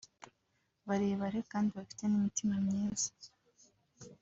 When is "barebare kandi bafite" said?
0.87-2.03